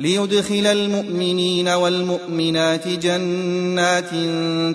[0.00, 4.10] ليدخل المؤمنين والمؤمنات جنات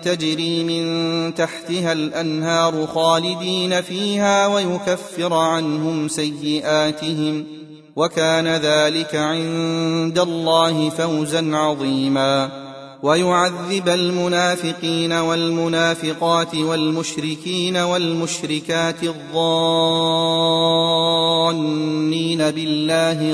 [0.05, 7.45] تجري من تحتها الأنهار خالدين فيها ويكفر عنهم سيئاتهم
[7.95, 12.71] وكان ذلك عند الله فوزا عظيما
[13.03, 19.31] ويعذب المنافقين والمنافقات والمشركين والمشركات الظانين
[22.51, 23.33] بالله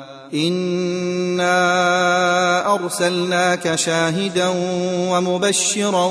[0.33, 1.55] انا
[2.73, 4.47] ارسلناك شاهدا
[5.11, 6.09] ومبشرا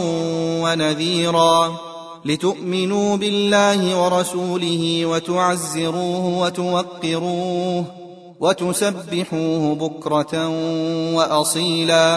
[0.63, 1.77] ونذيرا
[2.25, 7.85] لتؤمنوا بالله ورسوله وتعزروه وتوقروه
[8.41, 10.49] وتسبحوه بكره
[11.15, 12.17] واصيلا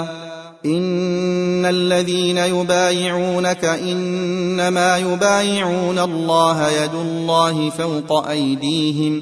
[0.65, 9.21] ان الذين يبايعونك انما يبايعون الله يد الله فوق ايديهم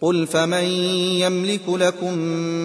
[0.00, 0.64] قل فمن
[1.20, 2.18] يملك لكم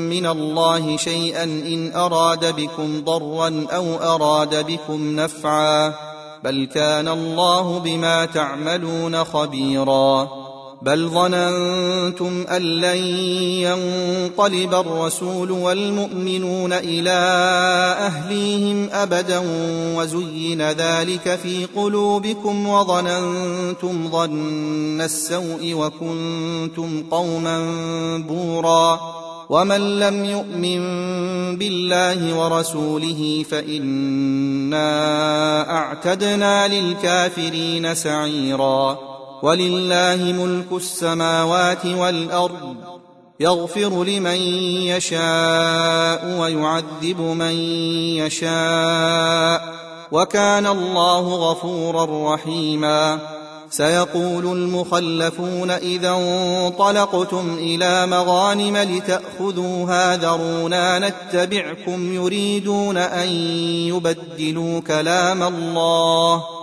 [0.10, 5.94] من الله شيئا ان اراد بكم ضرا أو اراد بكم نفعا
[6.44, 10.43] بل كان الله بما تعملون خبيرا
[10.84, 12.98] بل ظننتم أن لن
[13.64, 17.10] ينقلب الرسول والمؤمنون إلى
[18.00, 19.42] أهليهم أبدا
[19.96, 27.60] وزين ذلك في قلوبكم وظننتم ظن السوء وكنتم قوما
[28.28, 29.00] بورا
[29.50, 30.80] ومن لم يؤمن
[31.58, 34.90] بالله ورسوله فإنا
[35.78, 39.13] أعتدنا للكافرين سعيرا
[39.44, 42.76] ولله ملك السماوات والأرض
[43.40, 44.36] يغفر لمن
[44.88, 47.56] يشاء ويعذب من
[48.24, 49.74] يشاء
[50.12, 53.20] وكان الله غفورا رحيما.
[53.70, 63.28] سيقول المخلفون إذا انطلقتم إلى مغانم لتأخذوها ذرونا نتبعكم يريدون أن
[63.88, 66.63] يبدلوا كلام الله.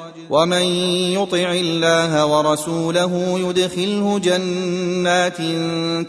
[0.31, 0.63] ومن
[1.11, 5.37] يطع الله ورسوله يدخله جنات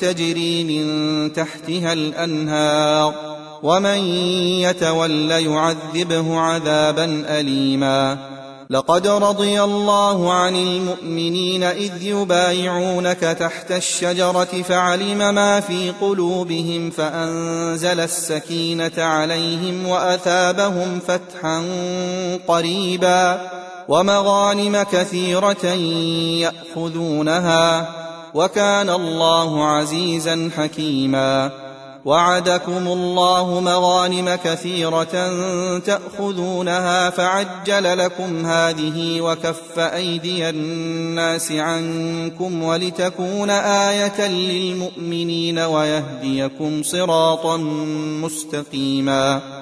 [0.00, 3.14] تجري من تحتها الأنهار
[3.62, 3.98] ومن
[4.62, 8.18] يتول يعذبه عذابا اليما.
[8.70, 18.92] لقد رضي الله عن المؤمنين إذ يبايعونك تحت الشجرة فعلم ما في قلوبهم فأنزل السكينة
[18.98, 21.64] عليهم وأثابهم فتحا
[22.48, 23.61] قريبا.
[23.88, 25.66] ومغانم كثيرة
[26.76, 27.88] يأخذونها
[28.34, 31.50] وكان الله عزيزا حكيما.
[32.04, 35.28] وعدكم الله مغانم كثيرة
[35.78, 47.56] تأخذونها فعجل لكم هذه وكف أيدي الناس عنكم ولتكون آية للمؤمنين ويهديكم صراطا
[48.22, 49.61] مستقيما.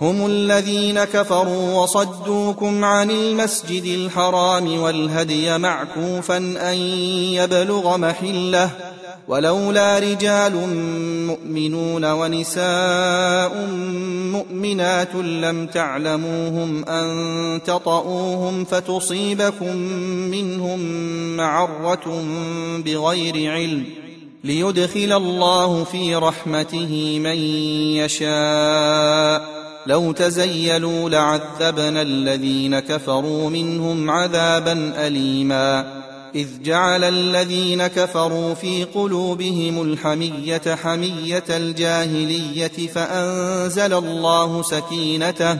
[0.00, 6.76] هم الذين كفروا وصدوكم عن المسجد الحرام والهدي معكوفا أن
[7.34, 8.70] يبلغ محلة
[9.28, 10.52] ولولا رجال
[11.26, 13.66] مؤمنون ونساء
[14.32, 17.06] مؤمنات لم تعلموهم أن
[17.62, 19.76] تطئوهم فتصيبكم
[20.30, 20.80] منهم
[21.36, 22.22] معرة
[22.84, 23.84] بغير علم
[24.44, 27.38] ليدخل الله في رحمته من
[27.96, 29.57] يشاء
[29.88, 35.98] لو تزيلوا لعذبنا الذين كفروا منهم عذابا أليما.
[36.34, 45.58] إذ جعل الذين كفروا في قلوبهم الحمية حمية الجاهلية فأنزل الله سكينته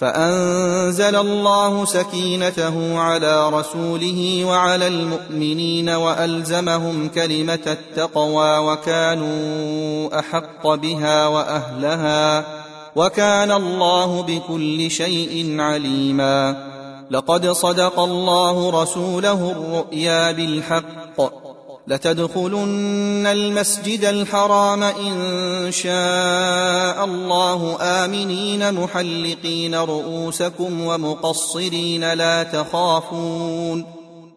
[0.00, 12.59] فأنزل الله سكينته على رسوله وعلى المؤمنين وألزمهم كلمة التقوى وكانوا أحق بها وأهلها.
[12.96, 16.70] وكان الله بكل شيء عليما.
[17.10, 21.40] لقد صدق الله رسوله الرؤيا بالحق.
[21.86, 33.84] لتدخلن المسجد الحرام إن شاء الله آمنين محلقين رؤوسكم ومقصرين لا تخافون.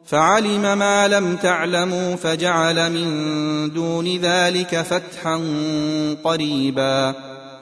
[0.05, 3.09] فعلم ما لم تعلموا فجعل من
[3.73, 5.41] دون ذلك فتحا
[6.23, 7.32] قريبا.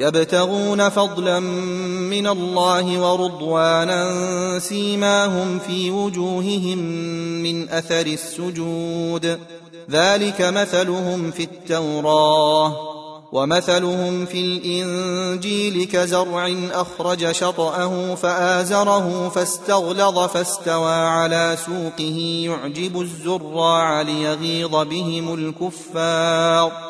[0.00, 1.40] يبتغون فضلا
[2.10, 6.78] من الله ورضوانا سيماهم في وجوههم
[7.42, 9.38] من أثر السجود.
[9.90, 12.76] ذلك مثلهم في التوراه
[13.32, 25.34] ومثلهم في الإنجيل كزرع أخرج شطأه فآزره فاستغلظ فاستوى على سوقه يعجب الزراع ليغيظ بهم
[25.34, 26.89] الكفار.